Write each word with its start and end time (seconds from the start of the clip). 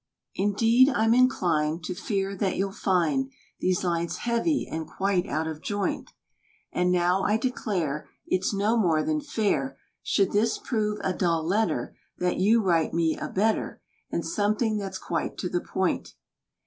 Indeed 0.33 0.89
I'm 0.89 1.13
inclined, 1.13 1.83
To 1.83 1.93
fear 1.93 2.35
that 2.37 2.57
you'll 2.57 2.71
find 2.71 3.31
These 3.59 3.83
lines 3.83 4.17
heavy, 4.17 4.67
and 4.67 4.87
quite 4.87 5.27
out 5.27 5.45
of 5.45 5.61
joint; 5.61 6.09
And 6.73 6.91
now 6.91 7.21
I 7.21 7.37
declare, 7.37 8.09
It's 8.25 8.51
no 8.51 8.75
more 8.75 9.03
than 9.03 9.21
fair, 9.21 9.77
Should 10.01 10.31
this 10.31 10.57
prove 10.57 10.97
a 11.03 11.13
dull 11.13 11.45
letter, 11.45 11.95
That 12.17 12.37
you 12.39 12.63
write 12.63 12.95
me 12.95 13.15
a 13.15 13.27
better; 13.29 13.79
And 14.09 14.25
something 14.25 14.77
that's 14.77 14.97
quite 14.97 15.37
to 15.37 15.49
the 15.49 15.61
point. 15.61 16.15